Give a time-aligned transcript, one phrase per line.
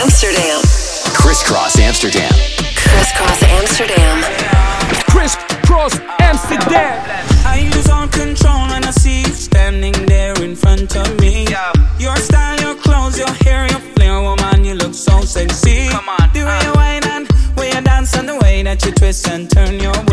[0.00, 0.60] Amsterdam.
[1.14, 2.30] Kris Kross Amsterdam.
[2.74, 4.24] Kris Kross Amsterdam.
[5.10, 7.02] Kris Kross Amsterdam.
[7.44, 11.46] I lose all control when I see you standing there in front of me.
[11.98, 15.88] Your style, your clothes, your hair, your flair, woman, you look so sexy.
[15.88, 16.62] Come on, The way uh.
[16.64, 19.92] you whine and way you dance and the way that you twist and turn your
[20.06, 20.11] waist.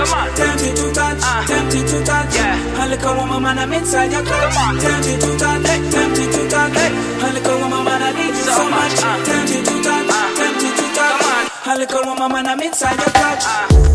[0.00, 0.28] Come on.
[0.34, 1.44] Tempted to touch, Uh.
[1.46, 2.34] tempted to touch.
[2.34, 2.82] Yeah.
[2.82, 4.54] A little woman, man, I'm inside your clutch.
[4.54, 4.78] Come on.
[4.80, 5.62] Tempted to touch,
[5.94, 6.76] tempted to touch.
[7.20, 8.92] A little woman, man, I need you so, So much.
[8.96, 9.24] much, uh.
[9.28, 10.28] Tempted to touch, Uh.
[10.40, 11.20] tempted to touch.
[11.20, 11.76] Come on.
[11.76, 13.44] A little woman, man, I'm inside your clutch.
[13.44, 13.89] A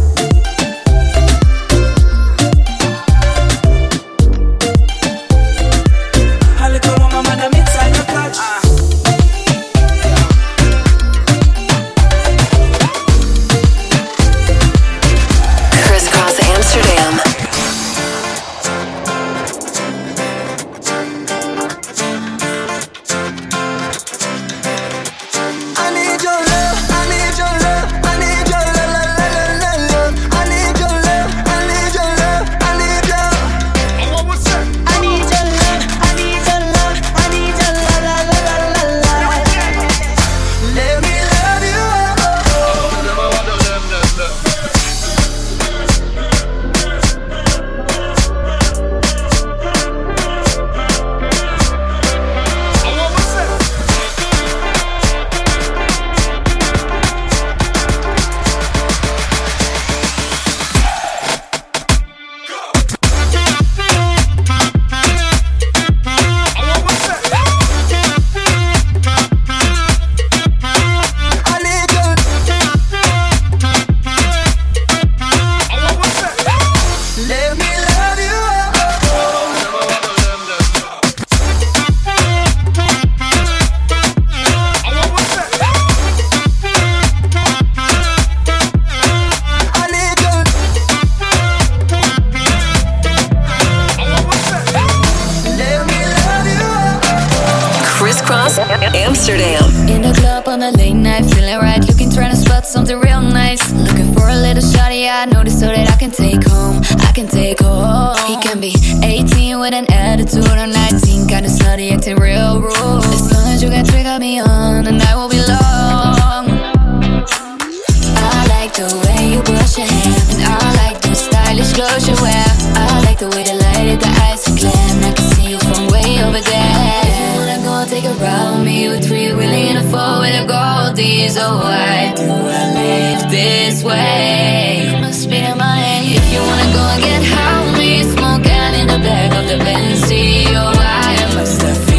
[122.04, 122.46] you wear.
[122.76, 125.60] I like the way the light at the eyes are and I can see you
[125.60, 127.02] from way over there.
[127.08, 129.84] If you wanna go and take a ride with me, with three wheeling in a
[129.84, 134.92] four with a goldies, oh why do I live this way?
[134.92, 136.04] You must be in my head.
[136.20, 139.58] If you wanna go and get high with me, smoking in the back of the
[139.64, 141.95] Benz, oh why must I feel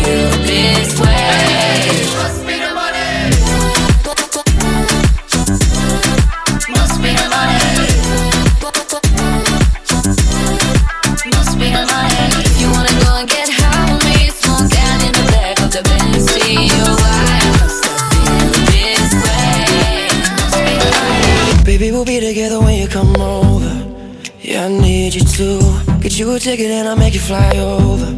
[25.37, 28.09] get you a ticket and I'll make you fly over.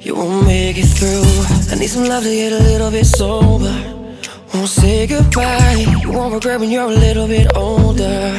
[0.00, 1.24] You won't make it through.
[1.72, 3.74] I need some love to get a little bit sober.
[4.54, 5.84] Won't say goodbye.
[6.02, 8.30] You won't regret when you're a little bit older.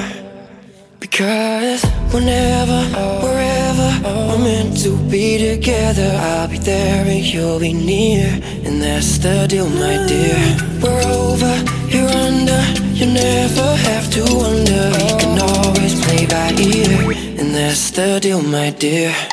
[1.01, 1.83] Because
[2.13, 2.79] whenever,
[3.25, 3.89] wherever
[4.29, 8.39] we're meant to be together, I'll be there and you'll be near.
[8.63, 10.39] And that's the deal, my dear.
[10.81, 11.53] We're over,
[11.89, 12.61] you're under.
[12.93, 14.91] You never have to wonder.
[14.95, 17.22] We can always play by ear.
[17.43, 19.32] And that's the deal, my dear.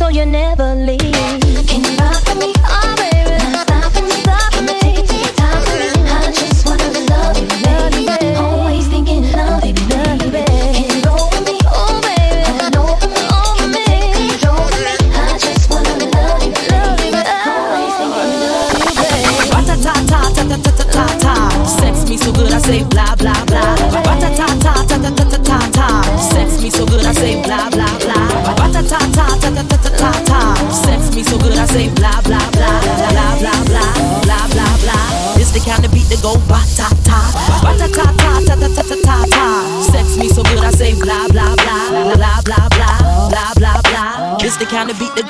[0.00, 1.39] so you never leave.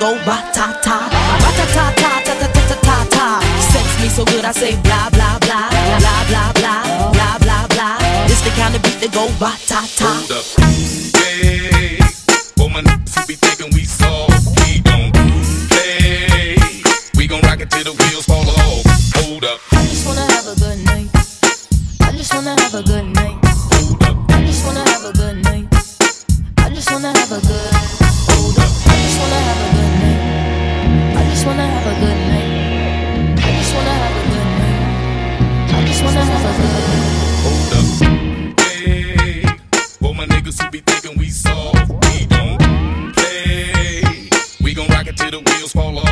[0.01, 0.97] go ba ta ta,
[1.43, 3.25] ba ta ta ta ta ta ta ta ta ta.
[3.71, 5.69] Sex me so good I say blah blah blah
[6.01, 6.81] blah blah blah
[7.13, 7.95] blah blah blah.
[8.27, 10.10] This the kind of beat that go ba ta ta.
[45.31, 46.10] the wheels fall off.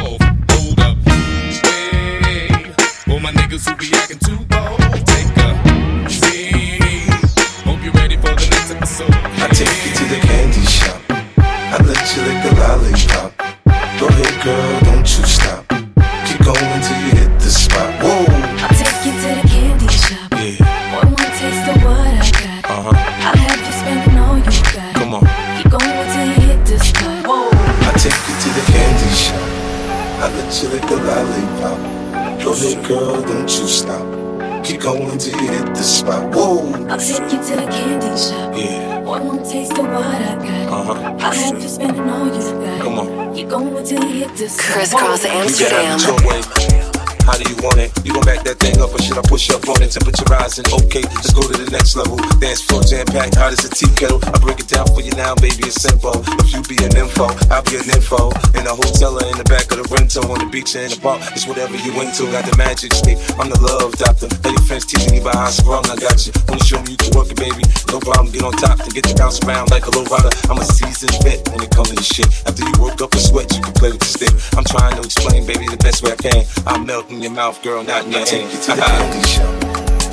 [57.70, 58.34] getting info.
[58.58, 60.90] In a hotel or in the back of the rental, on the beach or in
[60.90, 62.26] the bar, it's whatever you into.
[62.34, 64.26] Got the magic stick, I'm the love doctor.
[64.26, 66.34] All your friends teaching me about how strong I got you.
[66.50, 67.62] Wanna show me you can work it, baby?
[67.94, 70.34] No problem, get on top and get your bounce around like a low rider.
[70.50, 72.28] I'm a seasoned vet when it comes to shit.
[72.50, 74.34] After you woke up a sweat, you can play with the stick.
[74.58, 76.42] I'm trying to explain, baby, the best way I can.
[76.66, 78.34] I'm melting your mouth, girl, not in your hand.
[78.34, 79.54] Take you to the candy shop.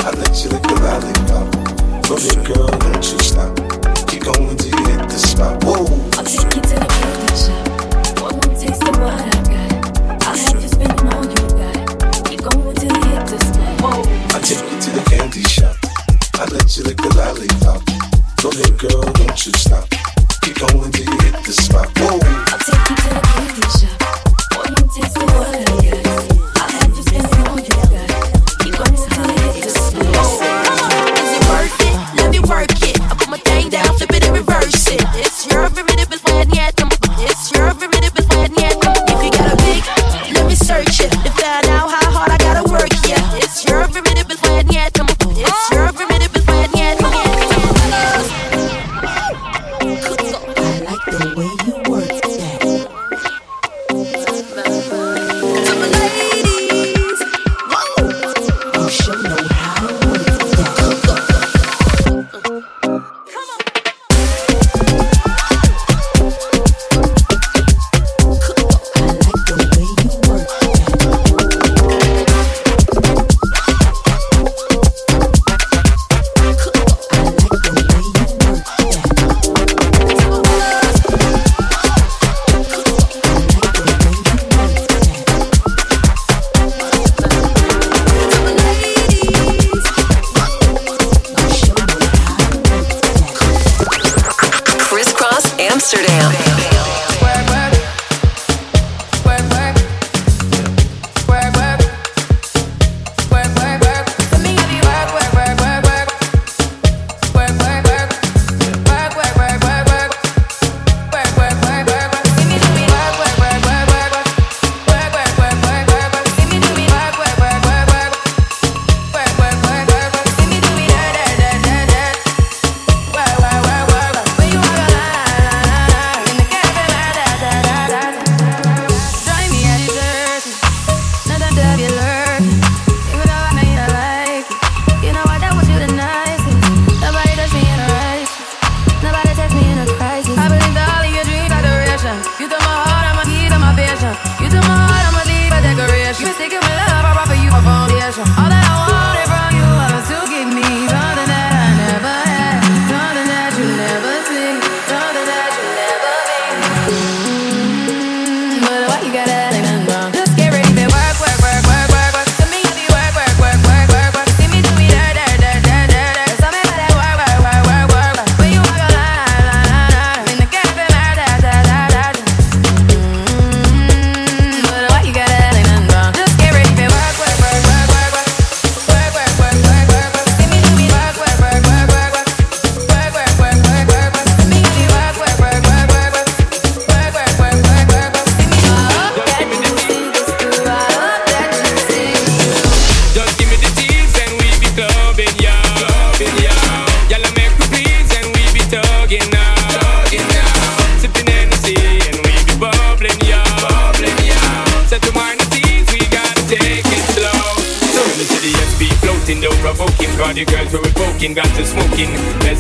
[0.05, 1.49] I let you lick the lollipop.
[2.13, 3.51] Love it, girl, don't you stop.
[4.07, 5.65] Keep going till you hit the spot.
[5.65, 5.86] Whoa.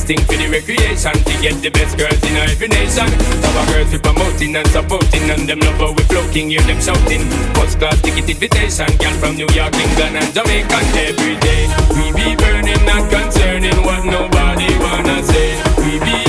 [0.07, 3.11] thing for the recreation To get the best girls in every nation.
[3.11, 7.27] Our girls we promoting and supporting And them love how we floating, hear them shouting.
[7.59, 10.79] First class ticket invitation Girl from New York, England and Jamaica.
[11.11, 11.63] Every day
[11.99, 15.59] we be burning, not concerning What nobody wanna say.
[15.83, 16.26] We be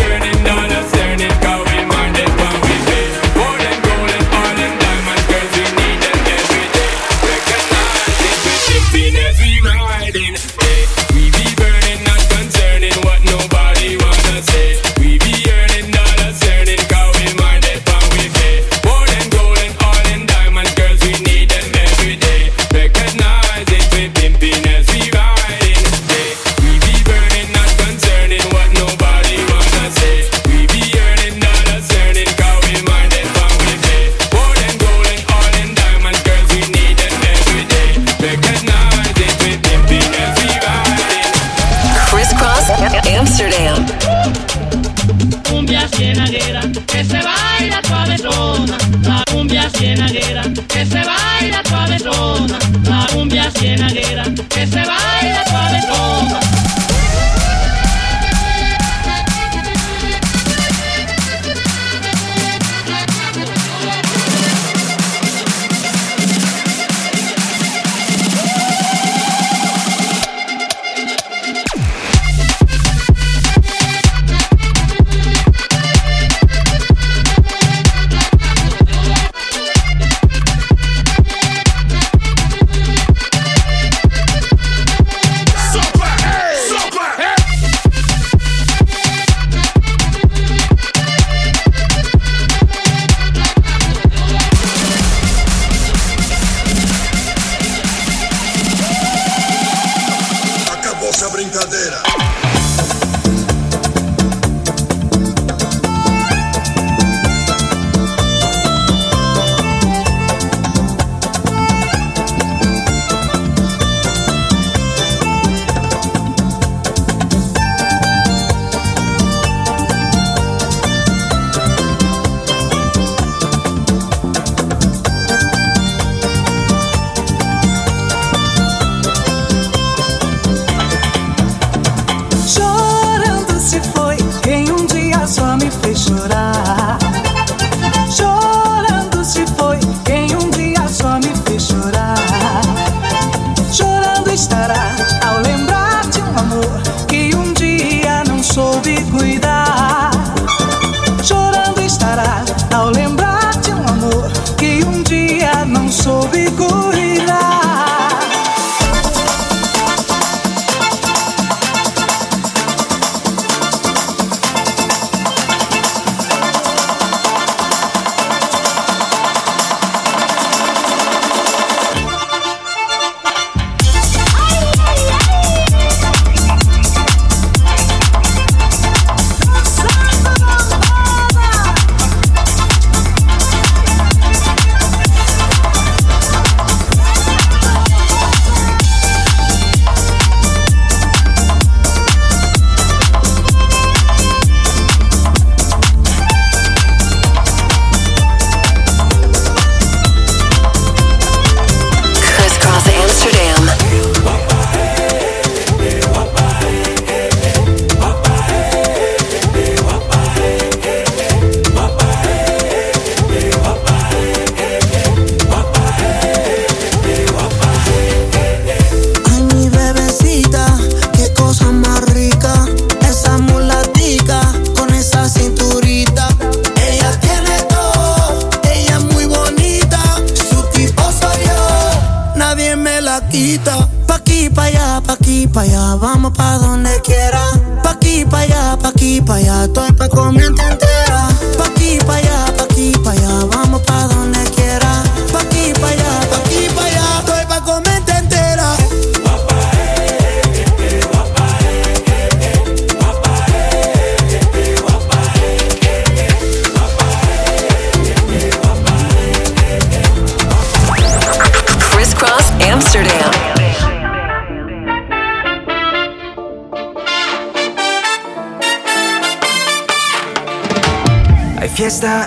[233.37, 237.43] Pa' aquí, pa' allá, pa' aquí, pa' allá, vamos pa' donde quiera.
[237.83, 240.96] Pa' aquí, pa' allá, pa' aquí, pa' allá, estoy pa' comerte entera.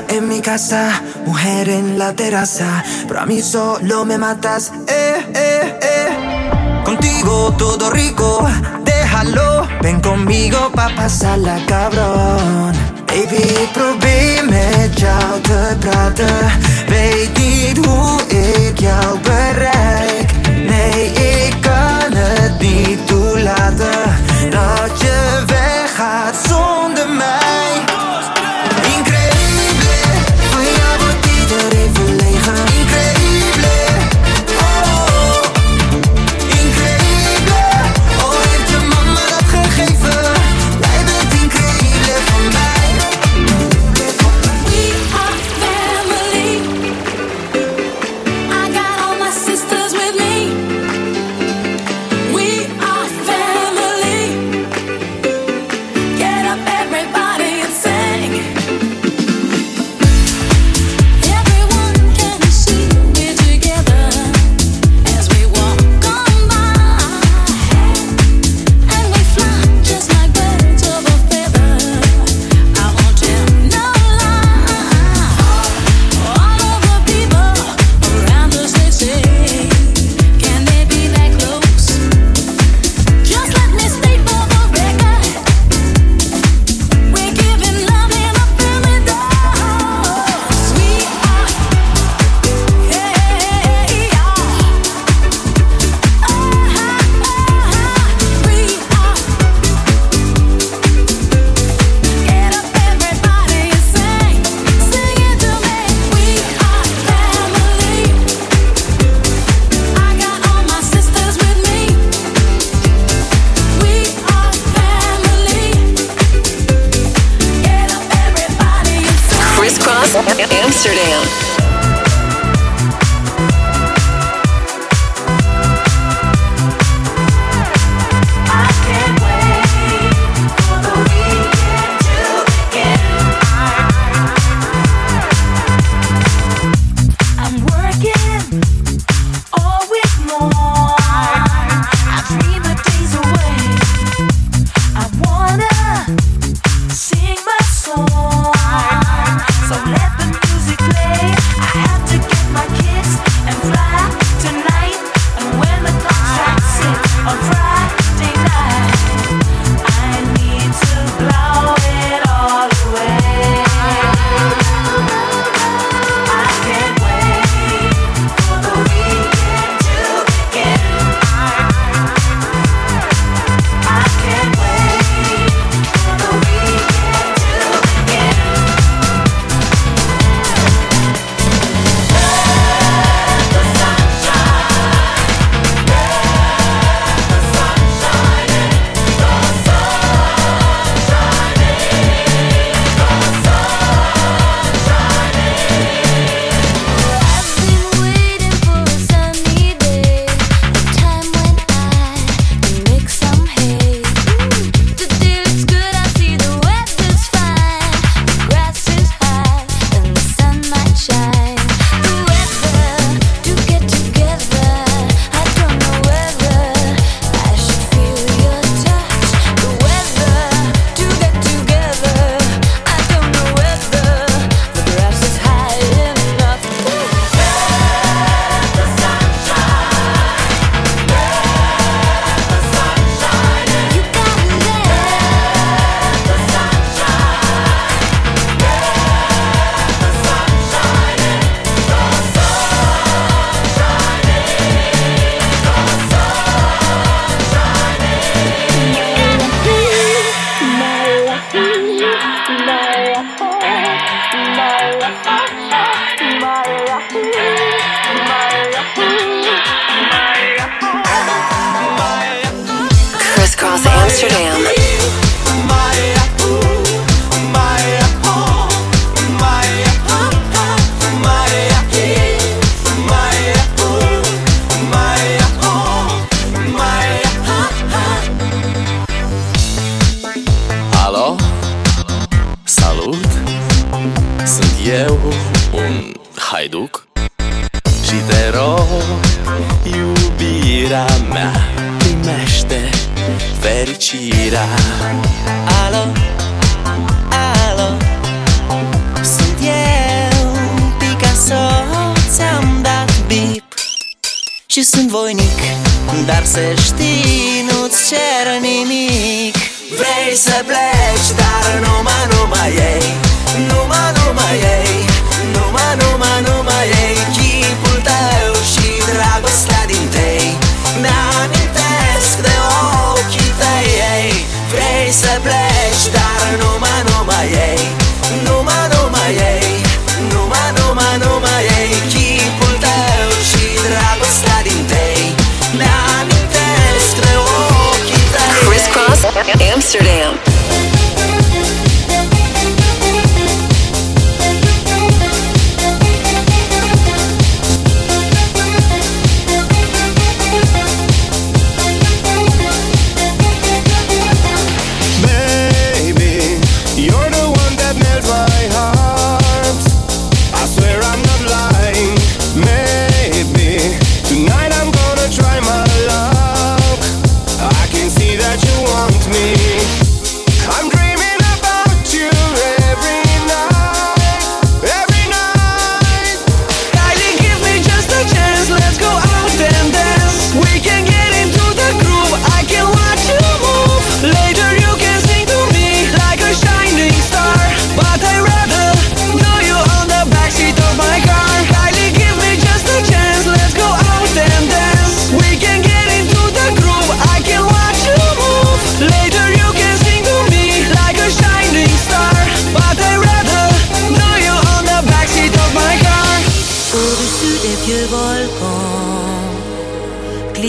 [0.08, 5.78] En mi casa, mujer en la terraza, pero a mí solo me matas, eh, eh,
[5.82, 6.82] eh.
[6.84, 8.46] Contigo todo rico,
[8.84, 12.72] déjalo, ven conmigo pa' pasarla cabrón.
[13.06, 14.30] Baby, probeer
[14.94, 16.50] jou te praten,
[16.88, 20.30] weet niet hoe ik jou bereik.
[20.66, 22.12] Nee, ik kan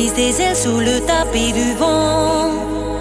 [0.10, 2.50] des ailes sous le tapis du vent.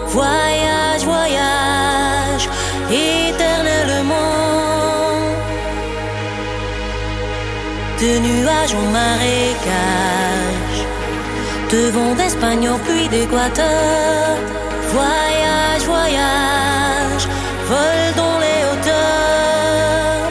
[0.08, 2.48] Voyage, voyage,
[2.90, 4.06] éternellement.
[8.00, 10.80] De nuages en marécage,
[11.70, 14.36] de vent d'Espagne en puits d'Équateur.
[14.92, 17.24] Voyage, voyage,
[17.68, 20.28] vol dans les hauteurs,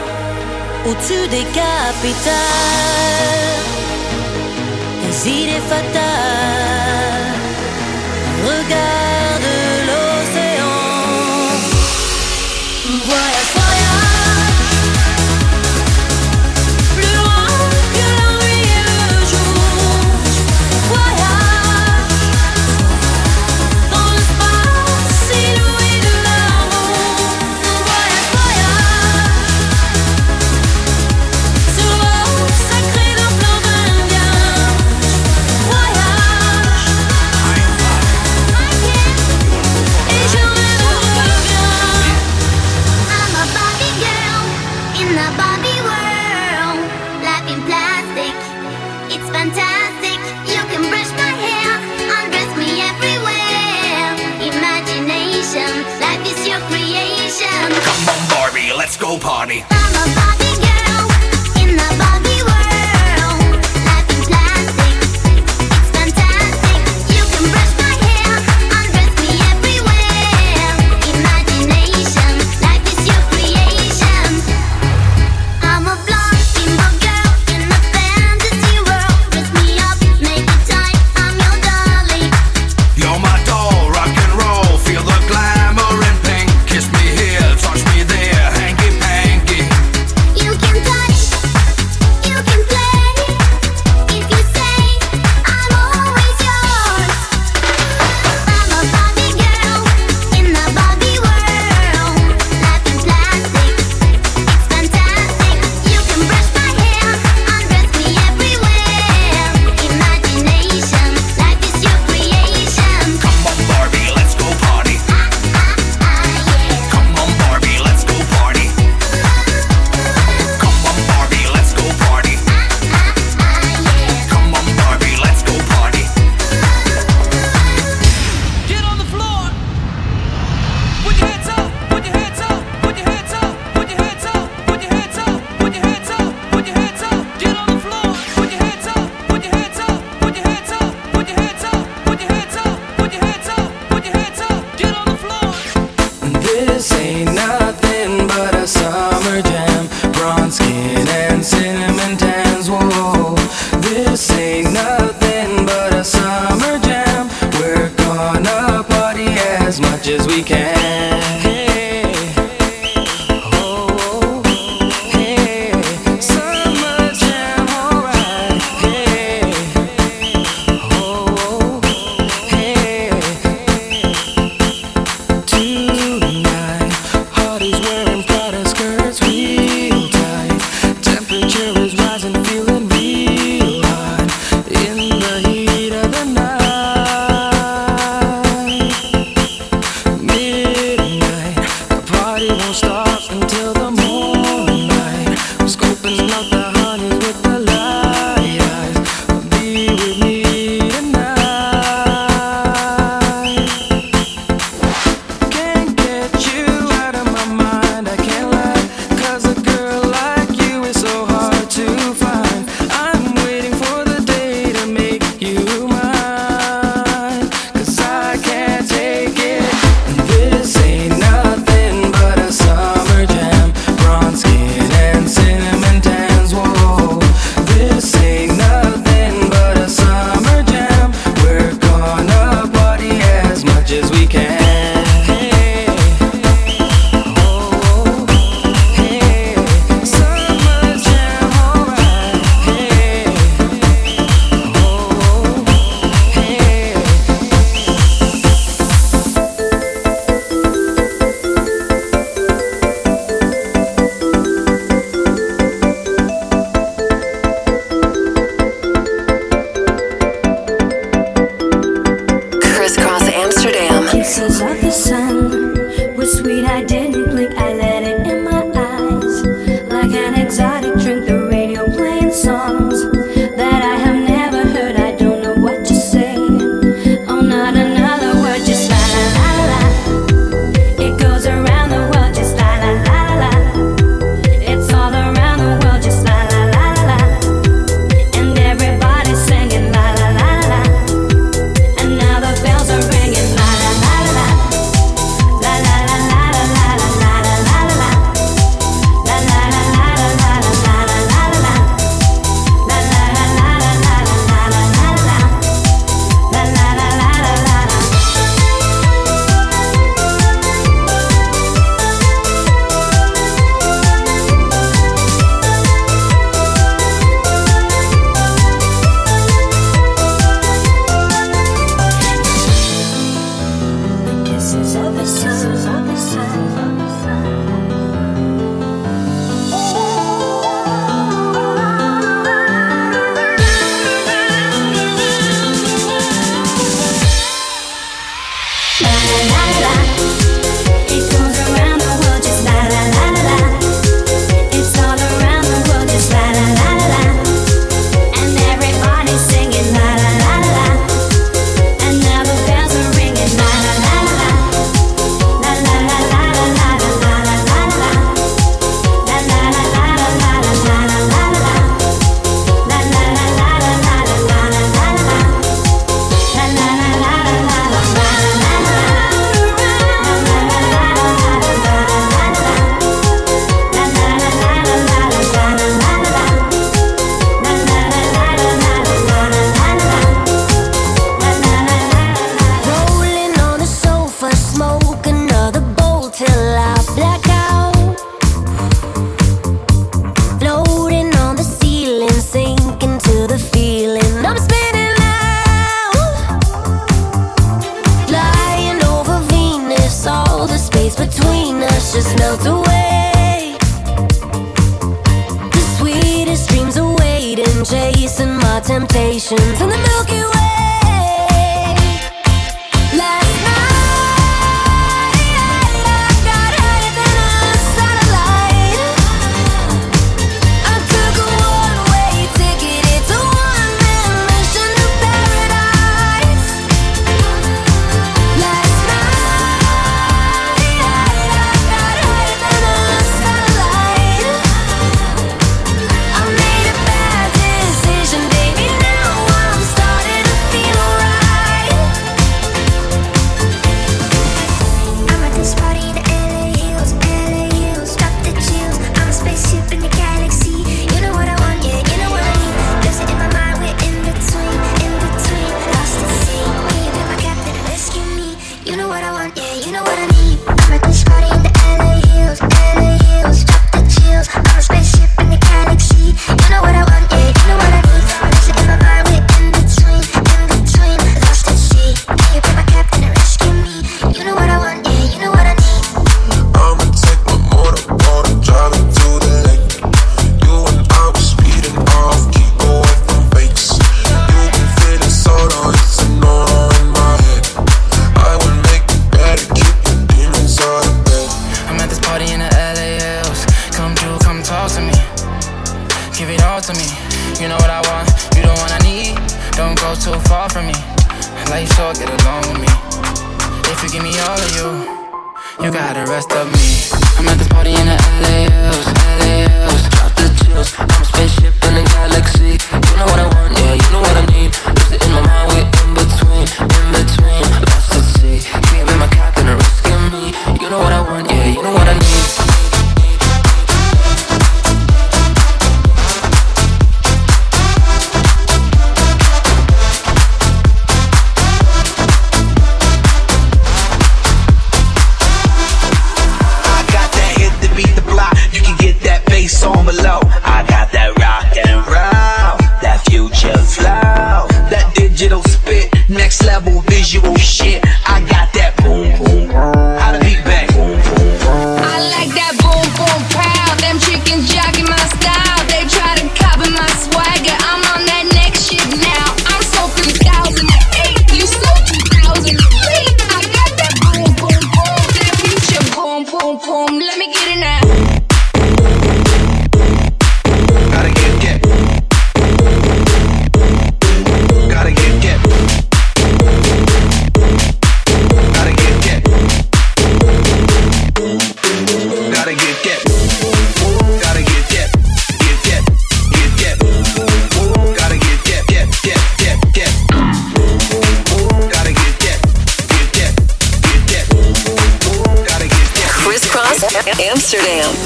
[0.86, 2.80] au-dessus des capitales.
[5.22, 6.00] désir est fatal.
[8.46, 8.99] Regarde.
[59.68, 60.19] I'm a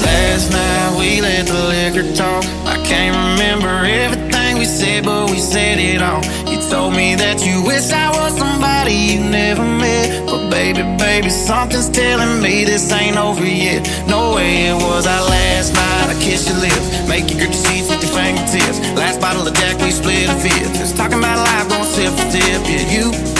[0.03, 2.43] Last night we let the liquor talk.
[2.65, 6.23] I can't remember everything we said, but we said it all.
[6.51, 10.25] You told me that you wish I was somebody you never met.
[10.25, 13.83] But baby, baby, something's telling me this ain't over yet.
[14.07, 16.13] No way it was our last night.
[16.13, 18.79] I kissed your lips, make you grip your sheets with your fingertips.
[18.95, 20.73] Last bottle of Jack, we split a fifth.
[20.79, 22.61] Just talking about life, going sip for dip.
[22.63, 23.34] Yeah, you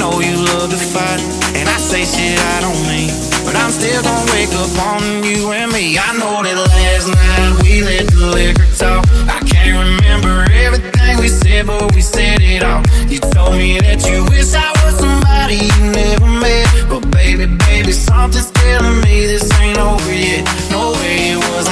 [0.00, 1.20] know you love to fight,
[1.52, 3.12] and I say shit I don't mean.
[3.44, 5.98] But I'm still gonna wake up on you and me.
[5.98, 9.04] I know that last night we let the liquor talk.
[9.28, 12.80] I can't remember everything we said, but we said it all.
[13.12, 16.64] You told me that you wish I was somebody you never met.
[16.88, 20.48] But baby, baby, something's telling me this ain't over yet.
[20.72, 21.69] No way it was.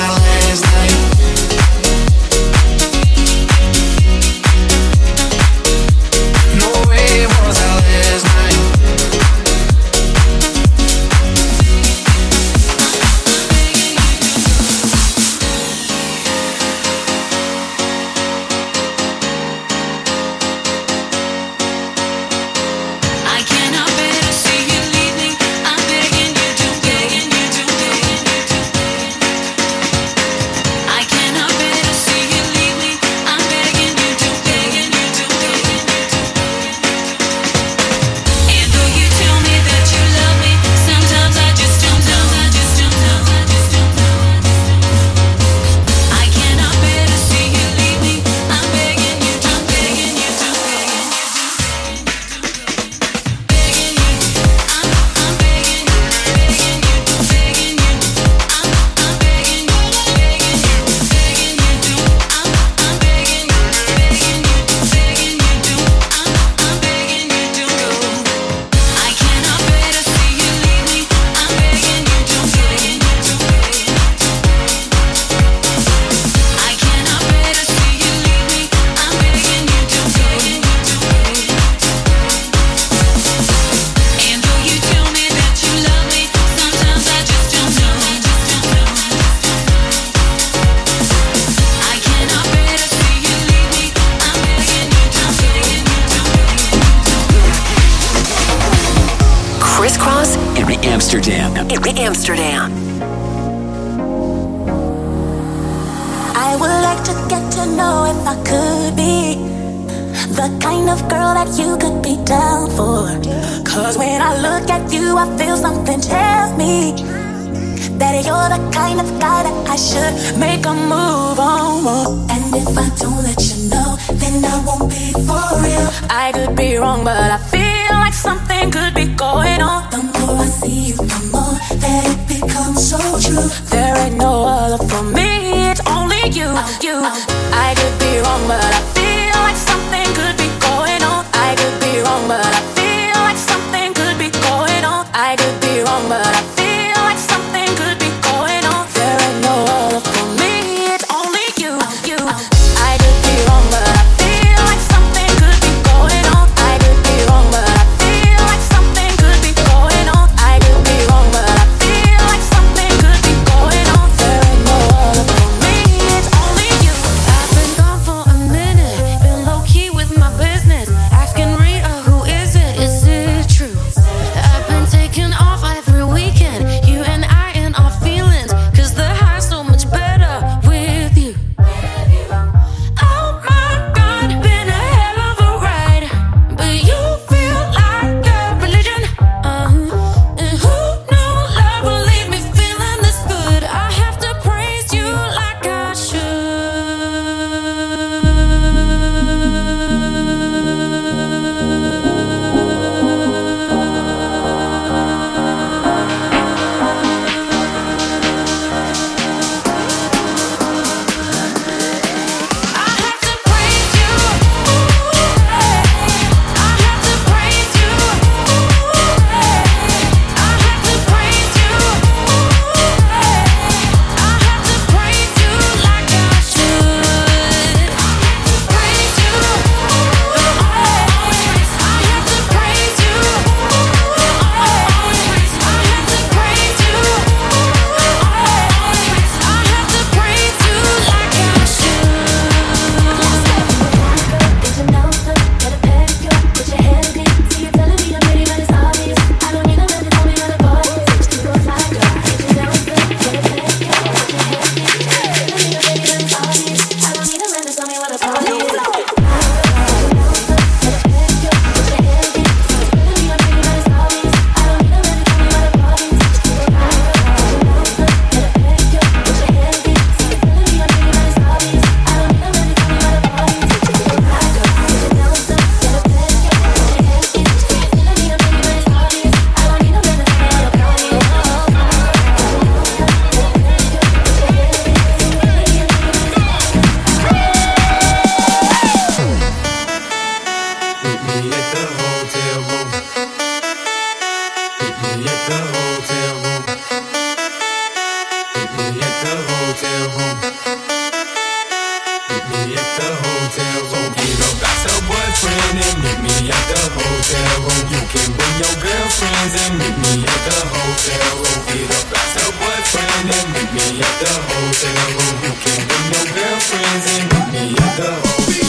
[313.27, 315.35] and meet me at the hotel room.
[315.43, 318.68] You can bring your girlfriends and meet me at the hotel.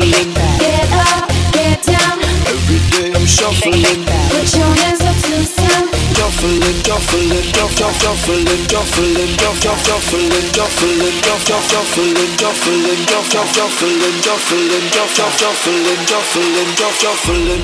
[0.00, 0.34] shuffling.
[0.58, 2.18] Get up, get down.
[2.46, 4.04] Every day I'm shuffling.
[4.30, 5.88] Put your hands up to the sun.
[6.16, 16.70] Shuffling, shuffling, shuffling, shuffling, shuffling, shuffling, shuffling, shuffling, shuffling, shuffling, shuffling, shuffling, shuffling, shuffling, shuffling,
[17.00, 17.62] shuffling.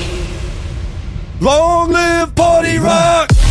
[1.39, 3.42] Long live party rock.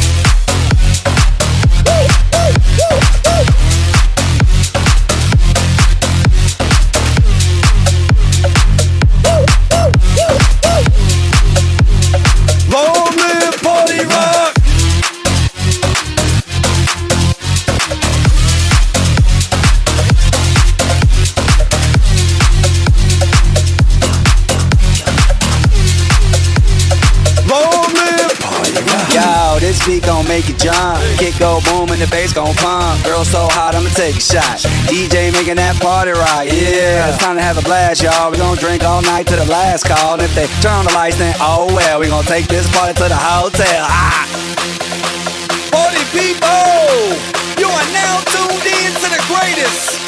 [30.22, 30.98] gon' make it jump.
[31.18, 33.04] Kick go boom and the bass gon' pump.
[33.04, 34.62] Girl so hot, I'ma take a shot.
[34.86, 36.46] DJ making that party right.
[36.46, 37.08] yeah.
[37.08, 38.30] It's time to have a blast, y'all.
[38.30, 40.14] We gon' drink all night to the last call.
[40.14, 42.00] And if they turn on the lights, then oh well.
[42.00, 43.86] We gon' take this party to the hotel.
[43.88, 44.26] Ah.
[45.72, 47.18] 40 people,
[47.58, 49.98] you are now tuned in to the greatest.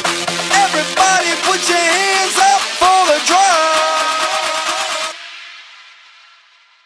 [0.53, 3.43] Everybody put your hands up for the drop.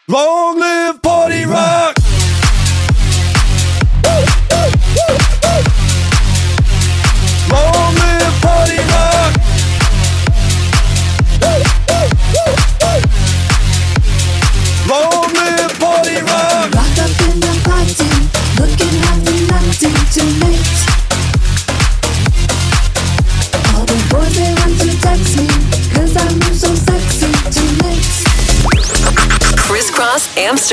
[0.08, 0.49] Lord.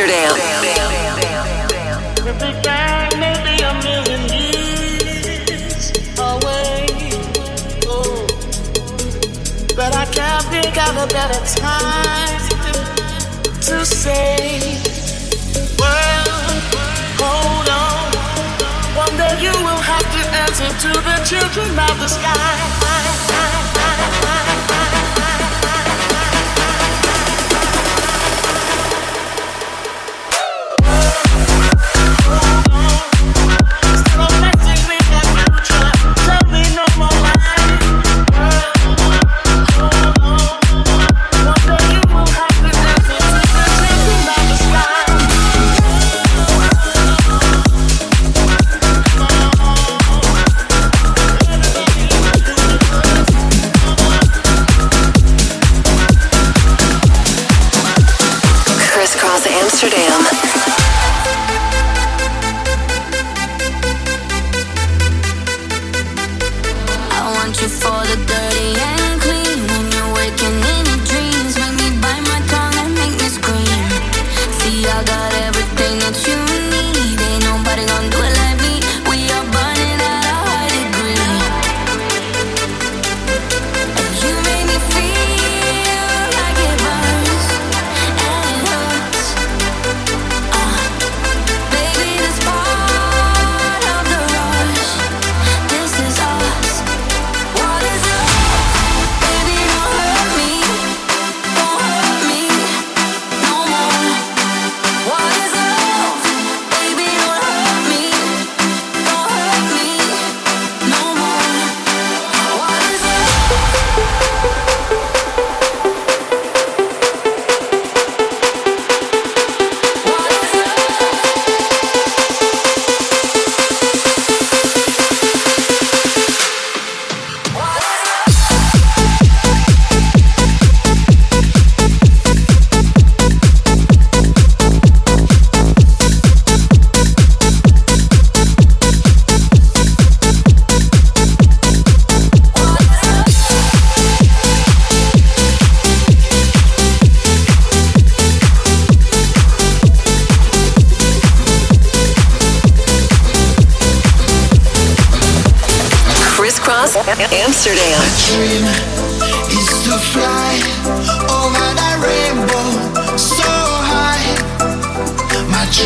[0.10, 0.57] Amsterdam.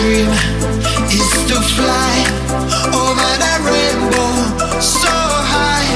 [0.02, 0.30] dream
[1.14, 2.14] is to fly
[3.06, 4.34] over the rainbow
[4.82, 5.14] so
[5.54, 5.90] high.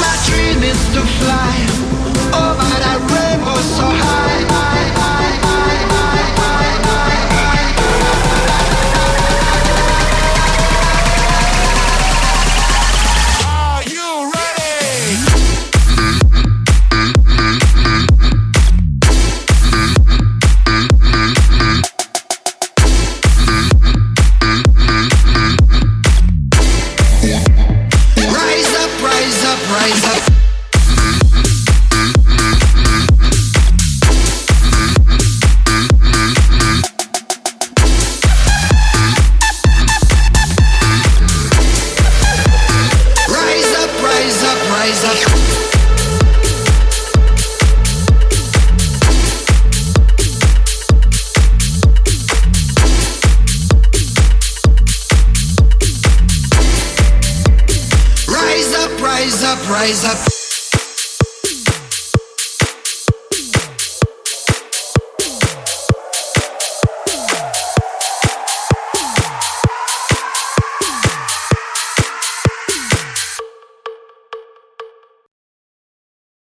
[0.00, 1.77] My dream is to fly.